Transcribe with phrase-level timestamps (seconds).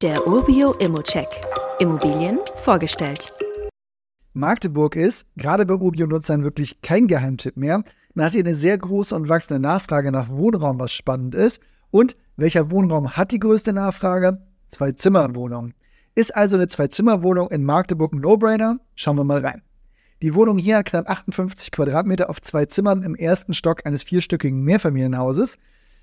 [0.00, 1.26] Der Urbio Immocheck.
[1.80, 3.32] Immobilien vorgestellt.
[4.32, 7.82] Magdeburg ist, gerade bei Urbio-Nutzern, wirklich kein Geheimtipp mehr.
[8.14, 11.60] Man hat hier eine sehr große und wachsende Nachfrage nach Wohnraum, was spannend ist.
[11.90, 14.40] Und welcher Wohnraum hat die größte Nachfrage?
[14.68, 15.74] Zwei-Zimmer-Wohnungen.
[16.14, 18.78] Ist also eine Zwei-Zimmer-Wohnung in Magdeburg ein No-Brainer?
[18.94, 19.62] Schauen wir mal rein.
[20.22, 24.62] Die Wohnung hier hat knapp 58 Quadratmeter auf zwei Zimmern im ersten Stock eines vierstöckigen
[24.62, 25.58] Mehrfamilienhauses.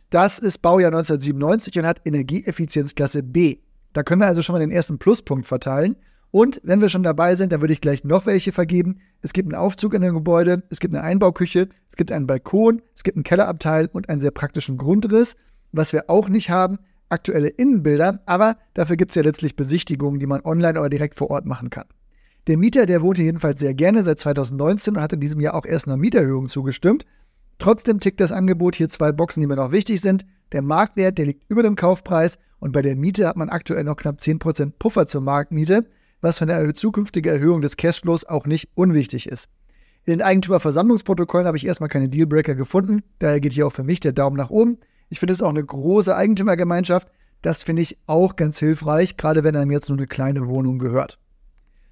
[0.10, 3.60] Das ist Baujahr 1997 und hat Energieeffizienzklasse B.
[3.96, 5.96] Da können wir also schon mal den ersten Pluspunkt verteilen.
[6.30, 9.00] Und wenn wir schon dabei sind, dann würde ich gleich noch welche vergeben.
[9.22, 12.82] Es gibt einen Aufzug in dem Gebäude, es gibt eine Einbauküche, es gibt einen Balkon,
[12.94, 15.38] es gibt einen Kellerabteil und einen sehr praktischen Grundriss.
[15.72, 20.28] Was wir auch nicht haben, aktuelle Innenbilder, aber dafür gibt es ja letztlich Besichtigungen, die
[20.28, 21.86] man online oder direkt vor Ort machen kann.
[22.48, 25.66] Der Mieter, der wohnte jedenfalls sehr gerne seit 2019 und hat in diesem Jahr auch
[25.66, 27.06] erst einer Mieterhöhung zugestimmt.
[27.60, 30.26] Trotzdem tickt das Angebot hier zwei Boxen, die mir noch wichtig sind.
[30.52, 33.96] Der Marktwert, der liegt über dem Kaufpreis und bei der Miete hat man aktuell noch
[33.96, 35.86] knapp 10% Puffer zur Marktmiete,
[36.22, 39.50] was für eine zukünftige Erhöhung des Cashflows auch nicht unwichtig ist.
[40.06, 44.00] In den Eigentümerversammlungsprotokollen habe ich erstmal keine Dealbreaker gefunden, daher geht hier auch für mich
[44.00, 44.78] der Daumen nach oben.
[45.10, 47.08] Ich finde es auch eine große Eigentümergemeinschaft.
[47.42, 51.20] Das finde ich auch ganz hilfreich, gerade wenn einem jetzt nur eine kleine Wohnung gehört.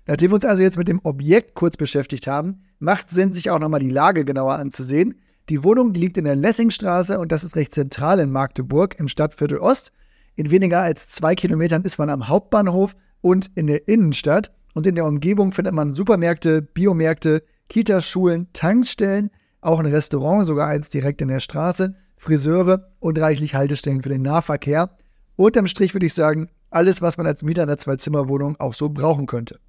[0.05, 3.59] Nachdem wir uns also jetzt mit dem Objekt kurz beschäftigt haben, macht Sinn, sich auch
[3.59, 5.21] nochmal die Lage genauer anzusehen.
[5.49, 9.09] Die Wohnung die liegt in der Lessingstraße und das ist recht zentral in Magdeburg im
[9.09, 9.91] Stadtviertel Ost.
[10.35, 14.51] In weniger als zwei Kilometern ist man am Hauptbahnhof und in der Innenstadt.
[14.73, 20.67] Und in der Umgebung findet man Supermärkte, Biomärkte, Kitas, Schulen, Tankstellen, auch ein Restaurant, sogar
[20.67, 24.97] eins direkt in der Straße, Friseure und reichlich Haltestellen für den Nahverkehr.
[25.35, 29.27] Unterm Strich würde ich sagen, alles, was man als Mieter einer Zwei-Zimmer-Wohnung auch so brauchen
[29.27, 29.59] könnte.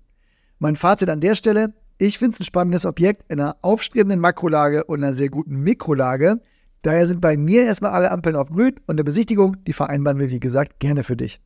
[0.59, 4.84] Mein Fazit an der Stelle, ich finde es ein spannendes Objekt in einer aufstrebenden Makrolage
[4.84, 6.41] und einer sehr guten Mikrolage.
[6.83, 10.28] Daher sind bei mir erstmal alle Ampeln auf grün und eine Besichtigung, die vereinbaren wir,
[10.31, 11.41] wie gesagt, gerne für dich.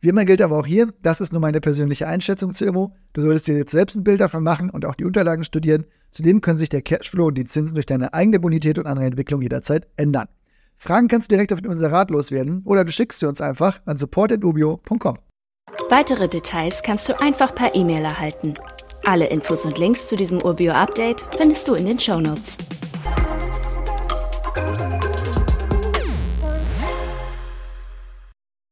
[0.00, 2.92] Wie immer gilt aber auch hier, das ist nur meine persönliche Einschätzung zu Immo.
[3.12, 5.86] Du solltest dir jetzt selbst ein Bild davon machen und auch die Unterlagen studieren.
[6.10, 9.40] Zudem können sich der Cashflow und die Zinsen durch deine eigene Bonität und andere Entwicklung
[9.40, 10.26] jederzeit ändern.
[10.76, 13.96] Fragen kannst du direkt auf unser Rat loswerden oder du schickst sie uns einfach an
[13.96, 15.18] support.ubio.com.
[15.88, 18.54] Weitere Details kannst du einfach per E-Mail erhalten.
[19.04, 22.56] Alle Infos und Links zu diesem Urbio-Update findest du in den Show Notes.